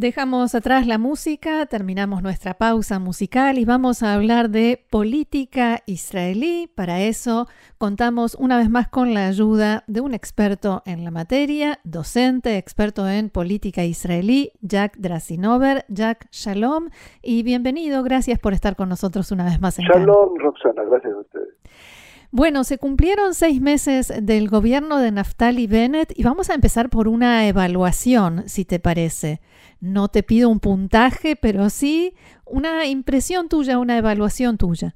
[0.00, 6.72] Dejamos atrás la música, terminamos nuestra pausa musical y vamos a hablar de política israelí.
[6.74, 11.80] Para eso contamos una vez más con la ayuda de un experto en la materia,
[11.84, 15.84] docente, experto en política israelí, Jack Drasinover.
[15.88, 16.88] Jack, shalom
[17.20, 18.02] y bienvenido.
[18.02, 20.82] Gracias por estar con nosotros una vez más en Shalom, Roxana.
[20.82, 21.49] Gracias a ustedes.
[22.32, 27.08] Bueno, se cumplieron seis meses del gobierno de Naftali Bennett y vamos a empezar por
[27.08, 29.40] una evaluación, si te parece.
[29.80, 32.14] No te pido un puntaje, pero sí
[32.46, 34.94] una impresión tuya, una evaluación tuya.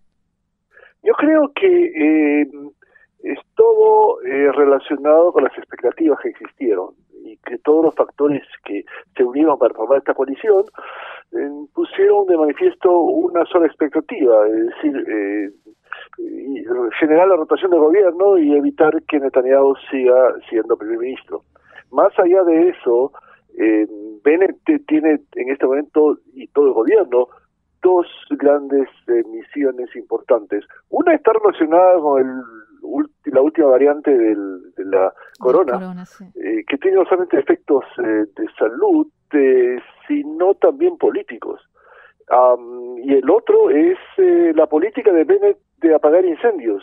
[1.02, 2.46] Yo creo que eh,
[3.24, 6.90] es todo eh, relacionado con las expectativas que existieron
[7.24, 8.84] y que todos los factores que
[9.16, 10.66] se unieron para formar esta coalición
[11.32, 15.52] eh, pusieron de manifiesto una sola expectativa, es decir,
[16.98, 21.42] generar la rotación del gobierno y evitar que Netanyahu siga siendo primer ministro.
[21.90, 23.12] Más allá de eso,
[23.58, 23.86] eh,
[24.24, 27.28] Bennett tiene en este momento, y todo el gobierno,
[27.82, 30.64] dos grandes eh, misiones importantes.
[30.88, 35.94] Una está relacionada con el, la última variante del, de la corona,
[36.34, 39.06] eh, que tiene no solamente efectos eh, de salud,
[40.06, 41.60] sino también políticos.
[43.02, 43.98] Y el otro es
[44.54, 46.82] la política de Bennett de apagar incendios.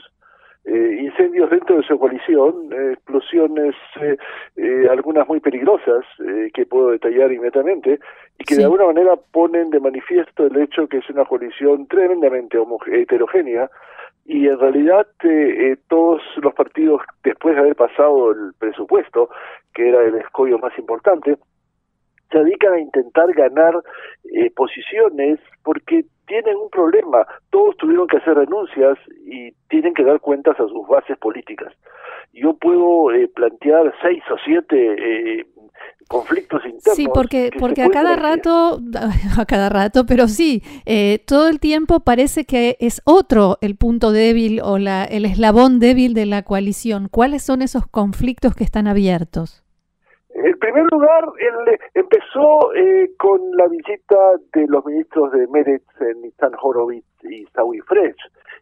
[0.63, 6.05] Eh, incendios dentro de su coalición, eh, explosiones, eh, algunas muy peligrosas,
[6.53, 7.99] que puedo detallar inmediatamente,
[8.37, 12.59] y que de alguna manera ponen de manifiesto el hecho que es una coalición tremendamente
[12.91, 13.71] heterogénea,
[14.25, 15.07] y en realidad
[15.87, 19.29] todos los partidos, después de haber pasado el presupuesto,
[19.73, 21.37] que era el escollo más importante,
[22.31, 23.73] se dedican a intentar ganar
[24.55, 27.27] posiciones porque tienen un problema.
[27.49, 31.73] Todos tuvieron que hacer renuncias y tienen que dar cuentas a sus bases políticas.
[32.31, 35.45] Yo puedo eh, plantear seis o siete eh,
[36.07, 36.95] conflictos internos.
[36.95, 38.79] Sí, porque, porque a cada rato,
[39.37, 44.13] a cada rato, pero sí, eh, todo el tiempo parece que es otro el punto
[44.13, 47.09] débil o la, el eslabón débil de la coalición.
[47.11, 49.65] ¿Cuáles son esos conflictos que están abiertos?
[50.43, 54.17] En primer lugar, él empezó eh, con la visita
[54.53, 58.17] de los ministros de Meretz, eh, Nitzan Horowitz y Sawi Fresh,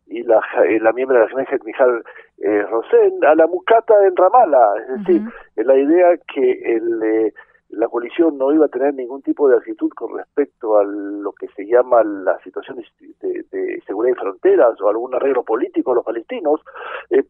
[0.07, 2.03] y la, eh, la miembro de la Knesset, Mijal
[2.39, 4.73] eh, Rosen, a la Mucata en Ramallah.
[4.89, 5.21] Es decir,
[5.55, 7.31] la idea que el,
[7.69, 11.47] la coalición no iba a tener ningún tipo de actitud con respecto a lo que
[11.55, 12.83] se llama la situación
[13.21, 16.59] de, de seguridad y fronteras o algún arreglo político a los palestinos,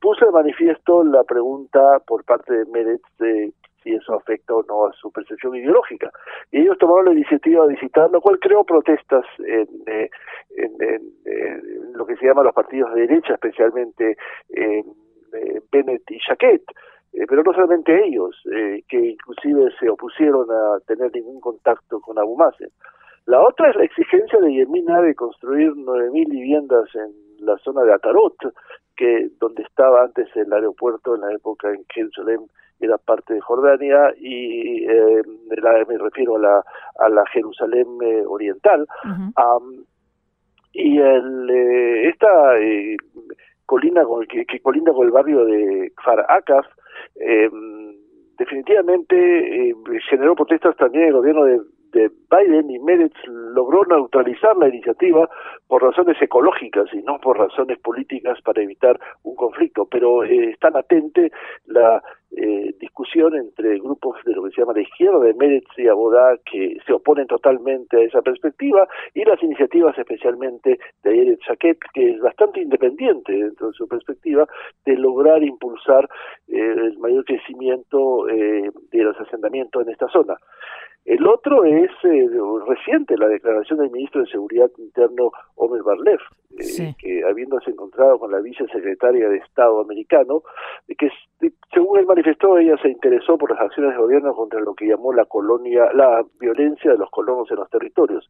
[0.02, 3.04] puso de manifiesto la pregunta por parte de Meretz
[3.84, 6.12] si eso afecta o no a su percepción ideológica.
[6.52, 10.10] Y ellos tomaron la iniciativa de visitar, lo cual creó protestas en, eh,
[11.94, 14.18] lo que se llama los partidos de derecha, especialmente
[14.50, 14.84] eh,
[15.72, 16.64] Bennett y Jaquet.
[17.14, 22.20] Eh, pero no solamente ellos, eh, que inclusive se opusieron a tener ningún contacto con
[22.20, 22.70] Abu Mazen.
[23.26, 27.94] La otra es la exigencia de Yemina de construir 9.000 viviendas en la zona de
[27.94, 28.36] Atarot,
[28.96, 32.48] que donde estaba antes el aeropuerto en la época en Jerusalén
[32.80, 36.64] era parte de Jordania y eh, me refiero a la,
[37.00, 38.88] a la Jerusalén eh, oriental.
[40.74, 42.96] y el, eh, esta eh,
[43.66, 46.66] colina con, que, que, colinda con el barrio de Kfar Akaf,
[48.38, 49.74] definitivamente
[50.10, 51.60] generó protestas también el gobierno de
[51.92, 55.30] de Biden y Meretz logró neutralizar la iniciativa
[55.68, 60.70] por razones ecológicas y no por razones políticas para evitar un conflicto, pero eh, está
[60.70, 61.32] latente
[61.66, 62.02] la
[62.32, 66.38] eh, discusión entre grupos de lo que se llama la izquierda, de Meretz y Abodá,
[66.46, 72.12] que se oponen totalmente a esa perspectiva, y las iniciativas especialmente de Ayeret Chaquet, que
[72.12, 74.48] es bastante independiente dentro de su perspectiva,
[74.86, 76.08] de lograr impulsar
[76.48, 80.38] eh, el mayor crecimiento de los asentamientos en esta zona.
[81.10, 82.30] El otro es eh,
[82.68, 86.20] reciente, la declaración del ministro de Seguridad Interno, Omer Barlev,
[86.60, 90.44] eh, que habiéndose encontrado con la vicesecretaria de Estado americano,
[90.88, 91.10] que
[91.74, 95.14] según él manifestó, ella se interesó por las acciones de gobierno contra lo que llamó
[95.14, 98.30] la colonia, la violencia de los colonos en los territorios.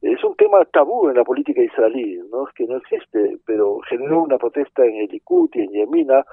[0.00, 4.22] Es un tema tabú en la política israelí, no es que no existe, pero generó
[4.22, 6.24] una protesta en el y en Yemina,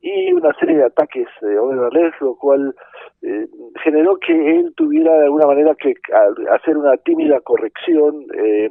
[0.00, 2.74] y una serie de ataques de Omer lo cual
[3.20, 3.46] eh,
[3.84, 5.92] generó que él tuviera de alguna manera que
[6.50, 8.70] hacer una tímida corrección eh,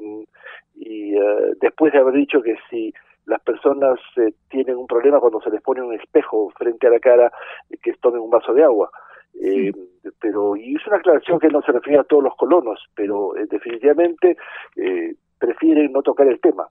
[0.74, 2.92] y eh, después de haber dicho que si
[3.30, 7.00] las personas eh, tienen un problema cuando se les pone un espejo frente a la
[7.00, 7.32] cara,
[7.82, 8.90] que tomen un vaso de agua.
[9.42, 9.72] Eh,
[10.20, 14.36] pero y es una aclaración que no se refiere a todos los colonos, pero definitivamente
[14.76, 16.68] prefieren prefieren no tocar el tema.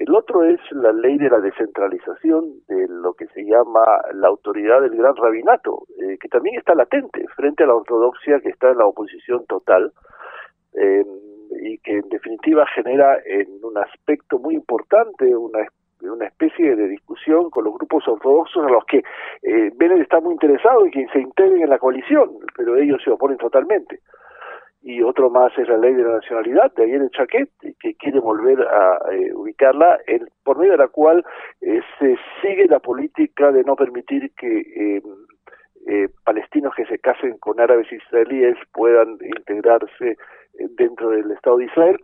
[0.00, 3.82] El otro es la ley de la descentralización de lo que se llama
[4.14, 8.48] la autoridad del gran rabinato, eh, que también está latente frente a la ortodoxia que
[8.48, 9.92] está en la oposición total
[10.72, 11.04] eh,
[11.60, 15.66] y que en definitiva genera en un aspecto muy importante una
[16.02, 19.02] una especie de discusión con los grupos ortodoxos a los que
[19.42, 19.70] eh,
[20.00, 24.00] está muy interesado y que se integren en la coalición, pero ellos se oponen totalmente.
[24.82, 28.62] Y otro más es la ley de la nacionalidad de el Chaquet, que quiere volver
[28.62, 31.22] a eh, ubicarla, el, por medio de la cual
[31.60, 35.02] eh, se sigue la política de no permitir que
[35.86, 40.16] eh, palestinos que se casen con árabes israelíes puedan integrarse
[40.76, 42.00] dentro del Estado de Israel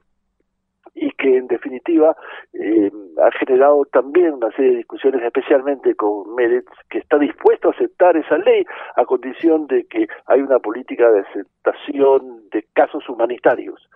[0.97, 2.17] y que en definitiva
[2.55, 2.91] eh,
[3.23, 8.17] ha generado también una serie de discusiones, especialmente con Meretz, que está dispuesto a aceptar
[8.17, 8.65] esa ley
[8.97, 13.89] a condición de que hay una política de aceptación de casos humanitarios.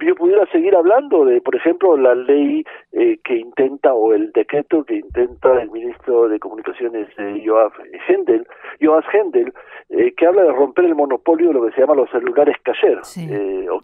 [0.00, 4.84] yo pudiera seguir hablando de, por ejemplo, la ley eh, que intenta o el decreto
[4.84, 7.72] que intenta el ministro de Comunicaciones eh, Joab
[8.08, 8.46] Hendel,
[8.80, 9.52] Joas Hendel,
[9.88, 13.00] eh, que habla de romper el monopolio de lo que se llama los celulares cayer,
[13.28, 13.80] eh, o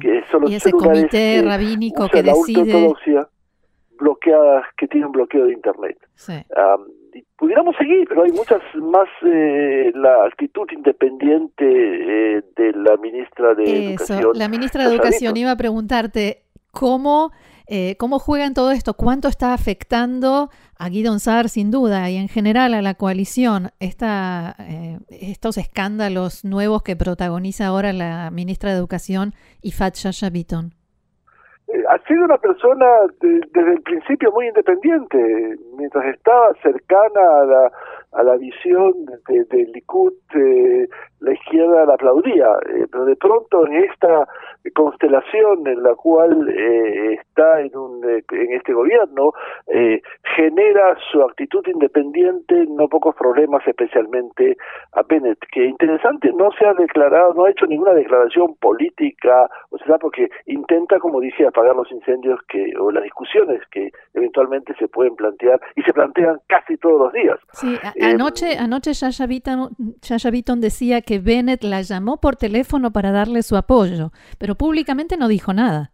[0.00, 0.50] que son los
[0.82, 2.94] comité rabínico que decide
[3.98, 5.96] bloqueadas que tienen bloqueo de internet.
[7.36, 13.90] pudiéramos seguir, pero hay muchas más eh, la actitud independiente eh, de la ministra de
[13.90, 14.30] Educación.
[14.34, 16.42] La ministra de Educación iba a preguntarte
[16.72, 17.32] cómo
[17.66, 18.94] eh, ¿Cómo juegan todo esto?
[18.94, 24.56] ¿Cuánto está afectando a Guido Saar sin duda y en general a la coalición esta,
[25.08, 30.81] estos escándalos nuevos que protagoniza ahora la ministra de Educación, Ifat Shasha eh,
[31.88, 32.86] ha sido una persona
[33.20, 37.72] desde el principio muy independiente, mientras estaba cercana a la,
[38.12, 38.92] a la visión
[39.28, 40.88] de, de Likud, eh,
[41.20, 44.28] la izquierda la aplaudía, eh, pero de pronto en esta
[44.74, 49.32] constelación en la cual eh, está en, un, en este gobierno,
[50.36, 54.56] genera su actitud independiente no pocos problemas, especialmente
[54.92, 59.78] a Bennett, que interesante, no se ha declarado, no ha hecho ninguna declaración política, o
[59.78, 64.88] sea, porque intenta, como dije, apagar los incendios que o las discusiones que eventualmente se
[64.88, 67.38] pueden plantear y se plantean casi todos los días.
[67.52, 73.56] Sí, anoche, anoche Yaya Beaton, decía que Bennett la llamó por teléfono para darle su
[73.56, 75.90] apoyo, pero públicamente no dijo nada.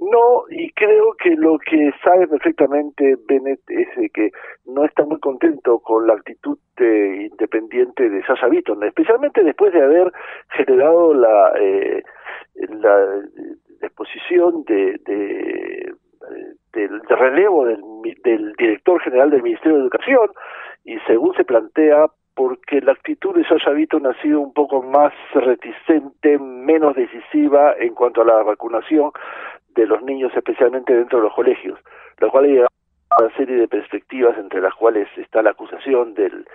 [0.00, 4.30] No, y creo que lo que sabe perfectamente Bennett es que
[4.64, 10.12] no está muy contento con la actitud independiente de Sasha Beaton, especialmente después de haber
[10.50, 12.02] generado la, eh,
[12.54, 13.22] la
[13.86, 15.94] exposición de, de,
[17.08, 17.80] relevo del,
[18.22, 20.30] del director general del Ministerio de Educación,
[20.84, 25.12] y según se plantea, porque la actitud de Sasha Beaton ha sido un poco más
[25.34, 29.10] reticente, menos decisiva en cuanto a la vacunación
[29.74, 31.78] de los niños, especialmente dentro de los colegios,
[32.18, 32.68] lo cual ha
[33.20, 36.46] una serie de perspectivas entre las cuales está la acusación del,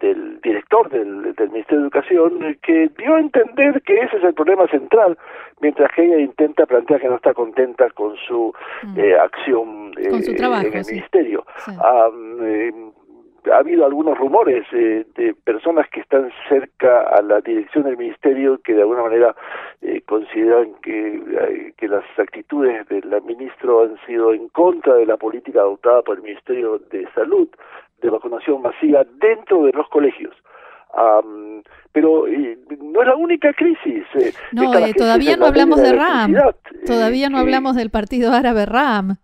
[0.00, 4.34] del director del, del Ministerio de Educación, que dio a entender que ese es el
[4.34, 5.18] problema central,
[5.60, 8.52] mientras que ella intenta plantear que no está contenta con su
[8.82, 8.98] mm.
[8.98, 11.44] eh, acción eh, en el Ministerio.
[12.42, 12.72] Eh,
[13.52, 18.60] ha habido algunos rumores eh, de personas que están cerca a la dirección del ministerio
[18.62, 19.36] que de alguna manera
[19.82, 25.16] eh, consideran que, eh, que las actitudes del ministro han sido en contra de la
[25.16, 27.48] política adoptada por el Ministerio de Salud
[28.02, 30.34] de vacunación masiva dentro de los colegios.
[31.92, 34.04] pero no es la única crisis.
[34.52, 36.34] no, todavía no hablamos de RAM.
[36.86, 39.16] Todavía no hablamos del partido árabe RAM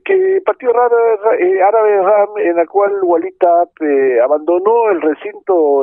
[0.00, 5.82] que el Partido eh, Árabe Ram, en la cual Walita eh, abandonó el recinto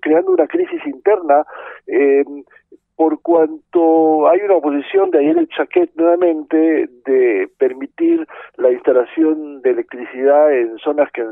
[0.00, 1.44] creando una crisis interna,
[1.86, 2.24] eh,
[2.96, 9.70] por cuanto hay una oposición de ayer el Chaquet nuevamente de permitir la instalación de
[9.70, 11.24] electricidad en zonas que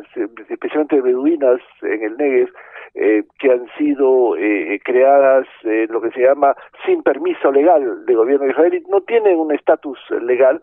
[0.49, 2.49] especialmente beduinas en el Negev
[2.95, 8.17] eh, que han sido eh, creadas eh, lo que se llama sin permiso legal del
[8.17, 10.61] gobierno de Israel no tienen un estatus legal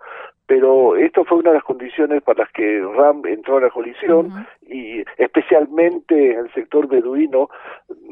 [0.47, 4.47] pero esto fue una de las condiciones para las que RAM entró a la coalición
[4.69, 7.49] y especialmente en el sector beduino,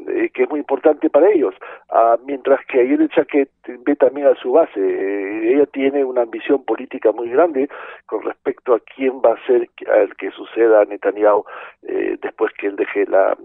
[0.08, 1.54] eh, que es muy importante para ellos,
[1.90, 3.50] ah, mientras que el Chaquet
[3.84, 4.78] ve también a su base.
[4.78, 7.68] Eh, ella tiene una ambición política muy grande
[8.06, 11.44] con respecto a quién va a ser el que suceda a Netanyahu
[11.82, 13.36] eh, después que él deje la,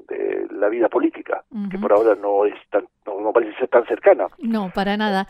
[0.52, 4.28] la vida política, que por ahora no es tan no, parece ser tan cercana.
[4.38, 5.28] No, para nada.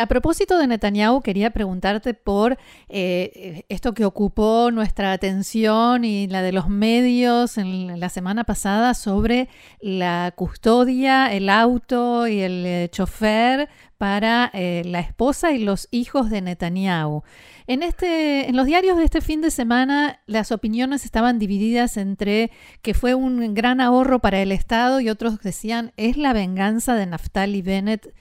[0.00, 2.56] a propósito de Netanyahu, quería preguntarte por
[2.98, 8.94] eh, esto que ocupó nuestra atención y la de los medios en la semana pasada
[8.94, 9.50] sobre
[9.82, 16.30] la custodia, el auto y el eh, chofer para eh, la esposa y los hijos
[16.30, 17.22] de Netanyahu.
[17.66, 22.50] En, este, en los diarios de este fin de semana las opiniones estaban divididas entre
[22.80, 27.04] que fue un gran ahorro para el Estado y otros decían es la venganza de
[27.04, 28.14] Naftali Bennett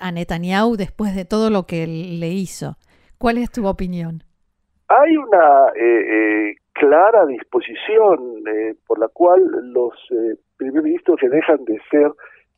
[0.00, 2.76] a Netanyahu después de todo lo que le hizo.
[3.20, 4.22] ¿Cuál es tu opinión?
[4.88, 9.42] Hay una eh, eh, clara disposición eh, por la cual
[9.74, 9.92] los
[10.56, 12.10] primer ministros que dejan de ser,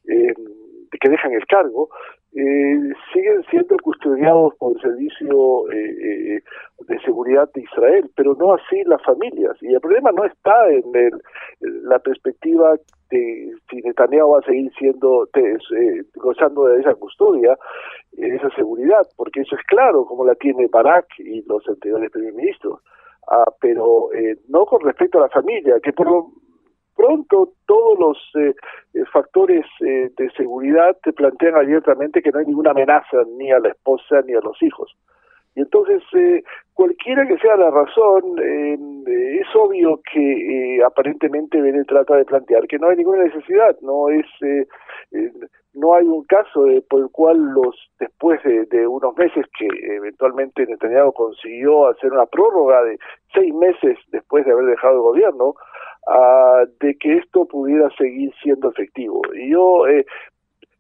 [0.07, 1.89] que dejan el cargo,
[2.33, 9.57] siguen siendo custodiados por el servicio de seguridad de Israel, pero no así las familias.
[9.63, 11.11] Y el problema no está en
[11.83, 12.77] la perspectiva
[13.11, 15.29] de si Netanyahu va a seguir siendo
[16.17, 17.57] gozando de esa custodia,
[18.13, 22.81] esa seguridad, porque eso es claro, como la tiene Barak y los anteriores primer ministros,
[23.31, 26.33] ah, pero eh, no con respecto a la familia, que por lo
[26.95, 28.55] pronto todos los eh,
[28.95, 33.71] eh, factores de seguridad te plantean abiertamente que no hay ninguna amenaza ni a la
[33.71, 34.95] esposa ni a los hijos.
[35.55, 36.03] Y entonces,
[36.73, 42.89] cualquiera que sea la razón, es obvio que aparentemente Bene trata de plantear que no
[42.89, 44.27] hay ninguna necesidad, no es
[45.75, 49.67] no hay un caso por el cual los después de, unos meses que
[49.97, 52.99] eventualmente Netanyahu consiguió hacer una prórroga de
[53.33, 55.55] seis meses después de haber dejado el gobierno,
[56.07, 59.23] uh, de que esto pudiera seguir siendo efectivo.
[59.35, 60.05] Y yo eh,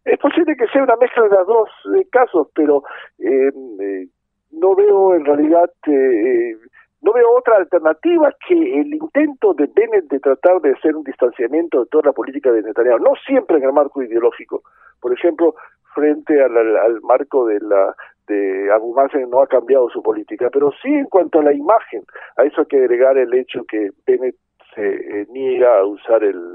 [0.04, 2.82] es posible que sea una mezcla de los dos eh, casos, pero
[3.18, 3.50] eh,
[3.80, 4.06] eh,
[4.52, 6.56] no veo en realidad eh,
[7.02, 11.80] no veo otra alternativa que el intento de Bennett de tratar de hacer un distanciamiento
[11.80, 14.62] de toda la política de Netanyahu, no siempre en el marco ideológico.
[15.00, 15.56] Por ejemplo,
[15.94, 17.94] frente al, marco de la
[18.28, 22.04] de Abu Mazen no ha cambiado su política, pero sí en cuanto a la imagen.
[22.36, 24.36] A eso hay que agregar el hecho que Bennett
[24.74, 26.54] se eh, niega a usar el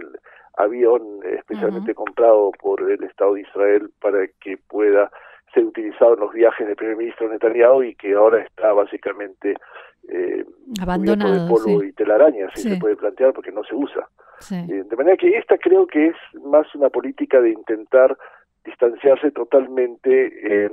[0.55, 5.11] avión especialmente comprado por el Estado de Israel para que pueda
[5.53, 9.55] ser utilizado en los viajes del primer ministro Netanyahu y que ahora está básicamente
[10.09, 10.45] eh,
[10.81, 14.07] abandonado de polvo y telarañas, si se puede plantear, porque no se usa.
[14.51, 18.15] Eh, de manera que esta creo que es más una política de intentar
[18.63, 20.69] distanciarse totalmente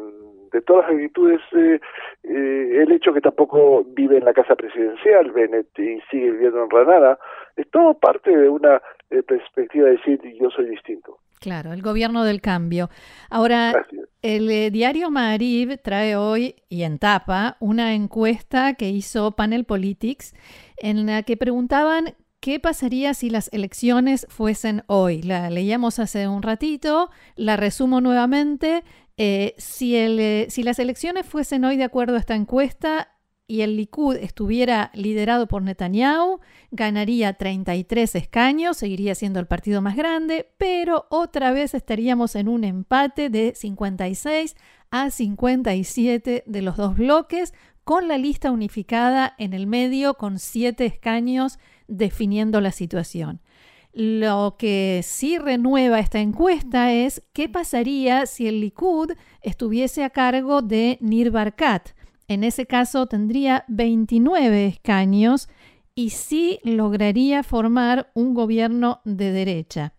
[0.54, 1.40] de todas las actitudes.
[1.52, 1.80] Eh,
[2.22, 6.70] eh, el hecho que tampoco vive en la casa presidencial, Bennett, y sigue viviendo en
[6.70, 7.18] Ranada,
[7.56, 8.80] es todo parte de una
[9.26, 11.18] perspectiva de decir yo soy distinto.
[11.44, 12.88] Claro, el gobierno del cambio.
[13.28, 13.74] Ahora,
[14.22, 20.32] el eh, diario Marib trae hoy y en tapa una encuesta que hizo Panel Politics
[20.78, 25.20] en la que preguntaban qué pasaría si las elecciones fuesen hoy.
[25.20, 28.82] La leíamos hace un ratito, la resumo nuevamente.
[29.18, 33.13] Eh, si, el, eh, si las elecciones fuesen hoy de acuerdo a esta encuesta,
[33.46, 39.96] y el Likud estuviera liderado por Netanyahu, ganaría 33 escaños, seguiría siendo el partido más
[39.96, 44.56] grande, pero otra vez estaríamos en un empate de 56
[44.90, 47.52] a 57 de los dos bloques,
[47.84, 53.42] con la lista unificada en el medio con 7 escaños definiendo la situación.
[53.92, 60.62] Lo que sí renueva esta encuesta es qué pasaría si el Likud estuviese a cargo
[60.62, 61.90] de Nir Barkat,
[62.28, 65.48] en ese caso tendría 29 escaños
[65.94, 69.94] y sí lograría formar un gobierno de derecha.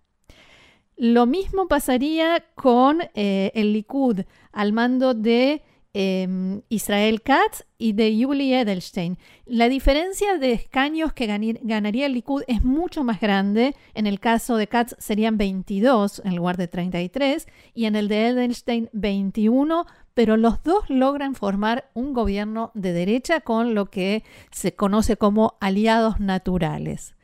[0.97, 5.63] Lo mismo pasaría con eh, el Likud al mando de
[5.97, 9.17] Em, Israel Katz y de Yuli Edelstein.
[9.45, 13.75] La diferencia de escaños que ganaría el Likud es mucho más grande.
[13.93, 18.27] En el caso de Katz serían 22 en lugar de 33 y en el de
[18.27, 24.75] Edelstein 21, pero los dos logran formar un gobierno de derecha con lo que se
[24.75, 27.15] conoce como aliados naturales.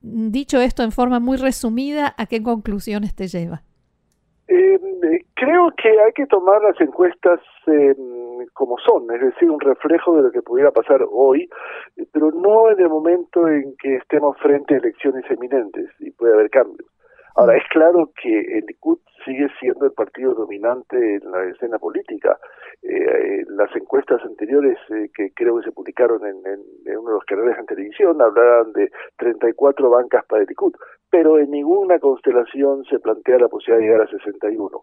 [0.00, 3.62] Dicho esto en forma muy resumida, ¿a qué conclusiones te lleva?
[4.48, 4.80] Eh,
[5.34, 7.38] creo que hay que tomar las encuestas
[8.52, 11.48] como son, es decir, un reflejo de lo que pudiera pasar hoy,
[12.12, 16.50] pero no en el momento en que estemos frente a elecciones eminentes y puede haber
[16.50, 16.88] cambios.
[17.38, 22.36] Ahora, es claro que el Likud sigue siendo el partido dominante en la escena política.
[22.82, 26.36] Eh, las encuestas anteriores eh, que creo que se publicaron en,
[26.98, 30.74] uno de los canales en televisión hablaban de 34 bancas para el Likud,
[31.10, 34.82] pero en ninguna constelación se plantea la posibilidad de llegar a 61.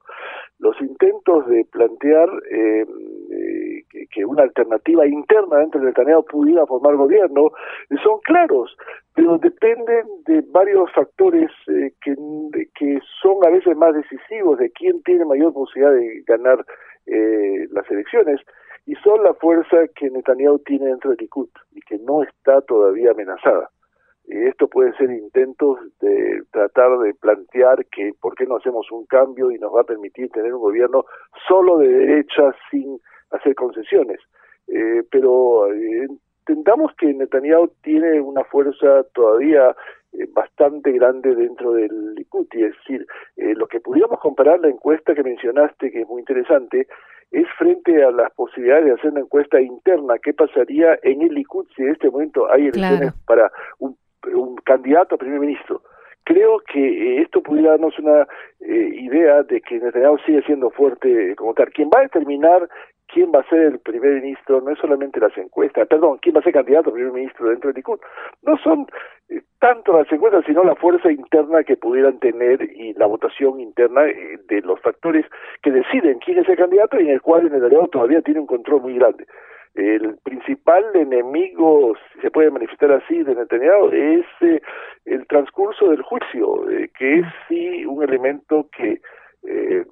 [0.60, 2.86] Los intentos de plantear eh,
[4.12, 7.52] que una alternativa interna dentro del Netanyahu pudiera formar gobierno
[8.04, 8.76] son claros,
[9.14, 11.50] pero dependen de varios factores
[12.02, 12.16] que,
[12.76, 16.66] que son a veces más decisivos de quién tiene mayor posibilidad de ganar
[17.06, 18.42] eh, las elecciones.
[18.88, 23.12] y son la fuerza que Netanyahu tiene dentro de Likud y que no está todavía
[23.12, 23.70] amenazada.
[24.28, 29.06] Y esto puede ser intentos de tratar de plantear que por qué no hacemos un
[29.06, 31.06] cambio y nos va a permitir tener un gobierno
[31.48, 33.00] solo de derecha sin
[33.32, 34.20] hacer concesiones.
[34.68, 36.08] Eh, pero eh,
[36.48, 39.76] entendamos que Netanyahu tiene una fuerza todavía
[40.18, 43.06] eh, bastante grande dentro del Likud, es decir,
[43.38, 46.88] eh, lo que pudiéramos comparar la encuesta que mencionaste, que es muy interesante,
[47.32, 51.68] es frente a las posibilidades de hacer una encuesta interna, qué pasaría en el Likud
[51.76, 53.98] si en este momento hay elecciones para un,
[54.34, 55.82] un, candidato a primer ministro.
[56.24, 58.28] Creo que eh, esto pudiera darnos una
[58.60, 61.70] idea de que Netanyahu sigue siendo fuerte como tal.
[61.72, 62.68] Quien va a determinar
[63.08, 66.40] quién va a ser el primer ministro, no es solamente las encuestas, perdón, quién va
[66.40, 68.00] a ser candidato a primer ministro dentro del Likud,
[68.44, 68.88] no son
[69.30, 74.06] eh, tanto las encuestas, sino la fuerza interna que pudieran tener y la votación interna
[74.08, 75.26] eh, de los factores
[75.62, 78.48] que deciden quién es el candidato y en el cual en el todavía tiene un
[78.48, 79.26] control muy grande.
[79.76, 84.62] El principal enemigo, si se puede manifestar así, de Netanyahu es eh,
[85.06, 86.66] el transcurso del juicio,
[86.98, 89.02] que es sí un elemento que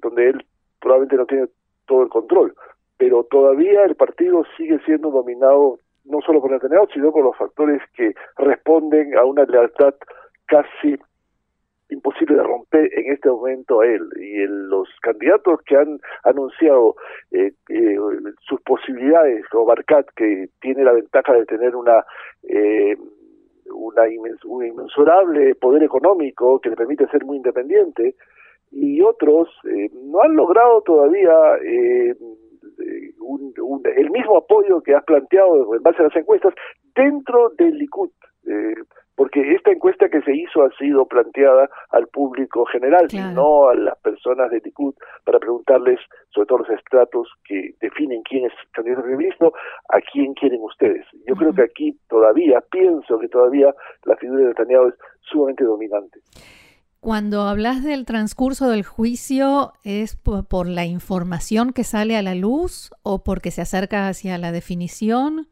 [0.02, 0.44] donde él
[0.80, 1.46] probablemente no tiene
[1.86, 2.52] todo el control
[2.96, 7.80] pero todavía el partido sigue siendo dominado no solo por Netanyahu, sino por los factores
[7.96, 9.94] que responden a una lealtad
[10.46, 10.96] casi
[11.90, 14.02] imposible de romper en este momento a él.
[14.16, 16.96] Y los candidatos que han anunciado
[17.30, 17.96] eh, eh,
[18.40, 22.04] sus posibilidades, como Barcat, que tiene la ventaja de tener una...
[22.42, 22.96] Eh,
[23.72, 24.02] una
[24.44, 28.14] un inmensurable poder económico que le permite ser muy independiente
[28.70, 29.48] y otros
[30.04, 31.34] no han logrado todavía
[33.96, 36.54] el mismo apoyo que has planteado en base a las encuestas
[36.94, 38.10] dentro del Likud.
[38.46, 38.74] Eh,
[39.16, 43.96] porque esta encuesta que se hizo ha sido planteada al público general, no a las
[44.00, 46.00] personas de Likud, para preguntarles,
[46.30, 49.52] sobre todo los estratos que definen quién es candidato a ministro,
[49.90, 51.06] a quién quieren ustedes.
[51.28, 53.72] Yo creo que aquí todavía, pienso que todavía
[54.04, 56.18] la figura de Netanyahu es sumamente dominante.
[57.04, 62.92] Cuando hablas del transcurso del juicio, ¿es por, la información que sale a la luz
[63.02, 65.46] o porque se acerca hacia la definición?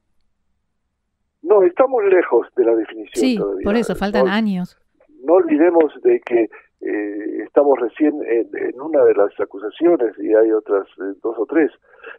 [1.42, 4.79] No, estamos lejos de la definición sí, por eso, faltan años.
[5.27, 6.48] No olvidemos de que
[6.81, 11.70] eh, estamos recién en, una de las acusaciones y hay otras eh, dos o tres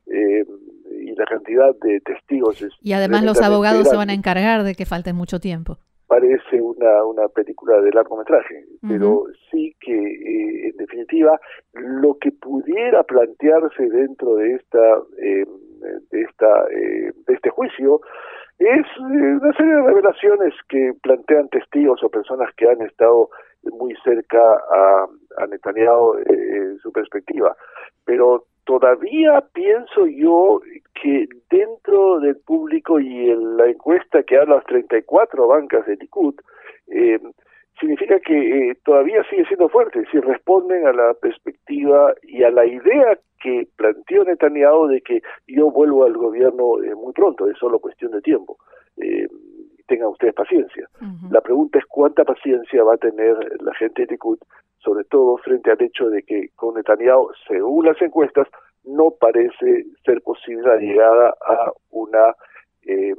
[0.05, 0.45] eh,
[0.91, 4.75] y la cantidad de testigos es y además los abogados se van a encargar de
[4.75, 5.79] que falte mucho tiempo
[6.13, 11.39] parece una, una película de largometraje, pero sí que eh, en definitiva
[11.73, 15.45] lo que pudiera plantearse dentro de esta eh,
[16.12, 18.02] de esta eh, de este juicio
[18.60, 23.30] es una serie de revelaciones que plantean testigos o personas que han estado
[23.63, 27.56] muy cerca a, a Netanyahu en su perspectiva,
[28.06, 30.62] pero todavía pienso yo
[31.03, 36.35] que dentro del público y en la encuesta que habla las 34 bancas de Likud,
[36.87, 37.19] eh,
[37.77, 42.65] significa que eh, todavía sigue siendo fuerte, si responden a la perspectiva y a la
[42.65, 47.79] idea que planteó Netanyahu de que yo vuelvo al gobierno eh, muy pronto, es solo
[47.79, 48.57] cuestión de tiempo.
[48.95, 49.27] Eh,
[49.85, 50.87] tengan ustedes paciencia.
[51.29, 54.39] La pregunta es cuánta paciencia va a tener la gente de Likud,
[54.77, 58.47] sobre todo frente al hecho de que con Netanyahu, según las encuestas,
[58.86, 62.36] no parece ser posible la llegada a una
[62.86, 63.13] eh,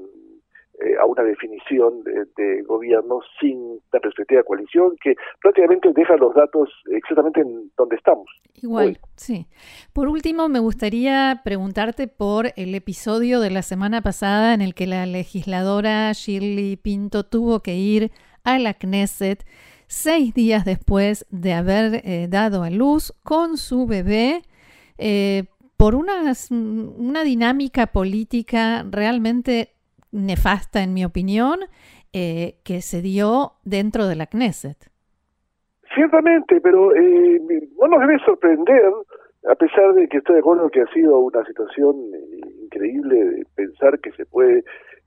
[0.80, 6.34] eh, a una definición de, gobierno sin la perspectiva de coalición que prácticamente deja los
[6.34, 8.26] datos exactamente en donde estamos.
[8.60, 9.46] Igual, sí.
[9.92, 14.88] Por último, me gustaría preguntarte por el episodio de la semana pasada en el que
[14.88, 18.10] la legisladora Shirley Pinto tuvo que ir
[18.42, 19.44] a la Knesset
[19.86, 24.42] seis días después de haber eh, dado a luz con su bebé.
[24.98, 25.44] Eh,
[25.76, 29.70] por una, una dinámica política realmente
[30.12, 31.60] nefasta, en mi opinión,
[32.12, 34.90] eh, que se dio dentro de la Knesset.
[35.94, 37.40] Ciertamente, pero eh,
[37.80, 38.92] no nos debe sorprender,
[39.50, 41.96] a pesar de que estoy de acuerdo que ha sido una situación
[42.62, 44.64] increíble de pensar que se puede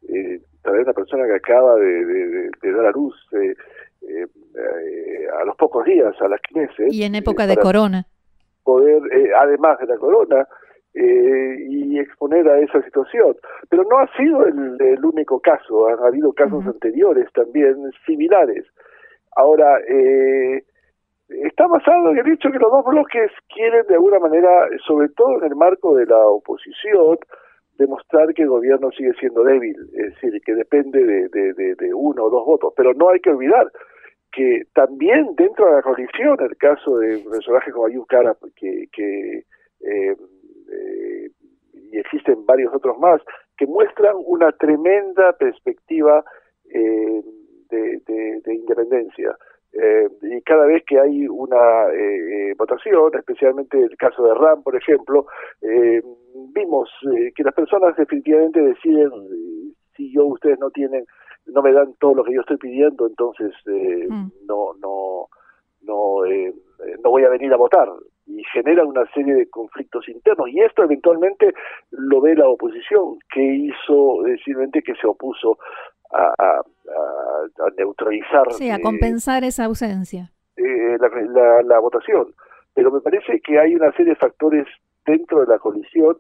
[0.09, 3.55] eh, traer una persona que acaba de, dar a luz eh,
[4.01, 6.91] eh, a los pocos días a la Knesset.
[6.91, 8.07] Y en época de corona.
[8.67, 9.01] Poder,
[9.33, 10.45] además de la corona,
[10.93, 13.35] eh, y exponer a esa situación.
[13.69, 18.65] Pero no ha sido el, único caso, han habido casos anteriores también similares.
[19.37, 20.63] Ahora, eh,
[21.29, 25.37] está basado en el hecho que los dos bloques quieren de alguna manera, sobre todo
[25.37, 27.17] en el marco de la oposición,
[27.77, 32.29] demostrar que el gobierno sigue siendo débil, es decir, que depende de, de, uno o
[32.29, 32.73] dos votos.
[32.75, 33.71] Pero no hay que olvidar
[34.31, 38.87] que también dentro de la coalición, el caso de un personaje como Ayub Kara, que,
[38.91, 39.45] que
[39.81, 40.15] eh,
[40.71, 41.29] eh,
[41.73, 43.21] y existen varios otros más,
[43.57, 46.23] que muestran una tremenda perspectiva
[46.69, 47.21] eh,
[47.69, 49.37] de, independencia.
[49.73, 51.87] Eh, y cada vez que hay una
[52.57, 55.27] votación, especialmente el caso de RAM, por ejemplo,
[56.53, 56.89] vimos
[57.35, 59.11] que las personas definitivamente deciden
[59.95, 61.05] si yo ustedes no tienen,
[61.47, 64.27] no me dan todo lo que yo estoy pidiendo, entonces mm.
[64.47, 65.27] no no
[65.81, 66.21] no
[67.03, 67.89] no voy a venir a votar
[68.27, 70.49] y genera una serie de conflictos internos.
[70.49, 71.53] Y esto eventualmente
[71.91, 75.57] lo ve la oposición, que hizo simplemente que se opuso
[76.11, 76.61] a, a,
[77.77, 78.51] neutralizar.
[78.51, 80.31] Sí, a compensar esa ausencia.
[80.57, 82.33] Eh, la, la, votación.
[82.73, 84.67] Pero me parece que hay una serie de factores
[85.05, 86.17] dentro de la coalición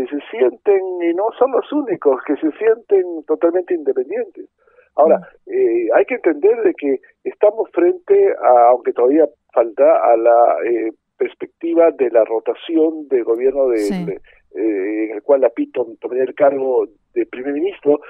[0.00, 4.48] que se sienten, y no son los únicos, que se sienten totalmente independientes.
[4.96, 5.52] Ahora, mm.
[5.52, 10.92] eh, hay que entender de que estamos frente a, aunque todavía falta, a la eh,
[11.16, 14.20] perspectiva de la rotación del gobierno de,
[14.54, 18.00] eh, en el cual la Pito tomaría el cargo de primer ministro,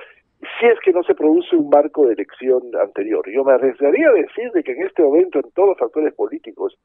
[0.41, 3.29] si es que no se produce un marco de elección anterior.
[3.31, 6.79] Yo me arriesgaría a decir de que en este momento en todos los factores políticos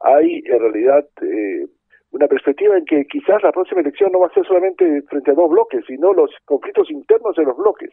[0.00, 1.66] hay en realidad eh,
[2.14, 5.34] una perspectiva en que quizás la próxima elección no va a ser solamente frente a
[5.34, 7.90] dos bloques, sino los conflictos internos de los bloques.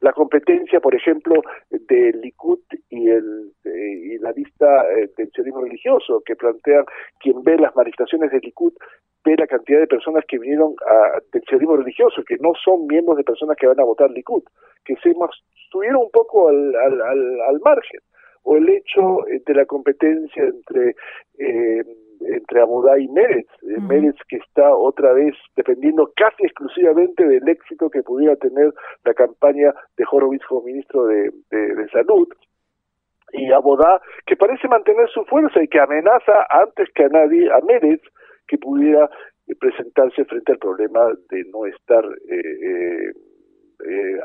[0.00, 5.60] La competencia, por ejemplo, del Likud y, el, eh, y la lista eh, del sionismo
[5.60, 6.86] religioso, que plantean
[7.20, 8.72] quien ve las manifestaciones del Likud
[9.24, 13.18] ve la cantidad de personas que vinieron a, del sionismo religioso, que no son miembros
[13.18, 14.44] de personas que van a votar Likud,
[14.84, 15.12] que se
[15.64, 18.00] estuvieron un poco al, al, al, al margen,
[18.44, 20.94] o el hecho eh, de la competencia entre
[21.38, 21.84] eh,
[22.20, 23.88] entre Abudá y Meretz, uh
[24.28, 28.72] que está otra vez dependiendo casi exclusivamente del éxito que pudiera tener
[29.04, 32.28] la campaña de Horowitz como ministro de, de, Salud,
[33.32, 37.60] y Abodá, que parece mantener su fuerza y que amenaza antes que a nadie a
[37.60, 38.02] Meretz
[38.46, 39.08] que pudiera
[39.60, 43.12] presentarse frente al problema de no estar eh, eh,
[43.86, 44.18] eh,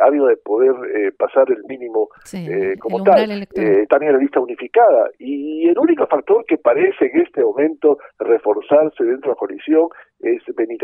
[0.00, 5.10] ávido de poder eh, pasar el mínimo eh, como tal, eh, también la lista unificada.
[5.18, 9.88] Y el único factor que parece en este momento reforzarse dentro de la coalición
[10.20, 10.78] es Benny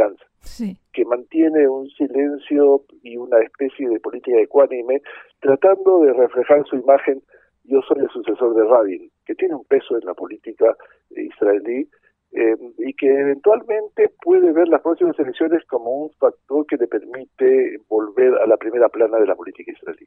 [0.92, 5.00] que mantiene un silencio y una especie de política ecuánime,
[5.40, 7.22] tratando de reflejar su imagen.
[7.64, 10.76] Yo soy el sucesor de Rabin, que tiene un peso en la política
[11.10, 11.88] israelí,
[12.32, 17.78] eh, y que eventualmente puede ver las próximas elecciones como un factor que le permite
[17.88, 20.06] volver a la primera plana de la política israelí.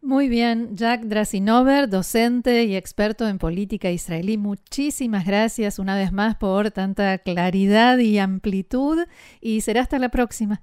[0.00, 6.36] Muy bien, Jack Drasinover, docente y experto en política israelí, muchísimas gracias una vez más
[6.36, 8.98] por tanta claridad y amplitud
[9.40, 10.60] y será hasta la próxima.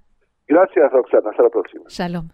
[0.48, 1.86] Gracias, Roxana, hasta la próxima.
[1.88, 2.30] Shalom.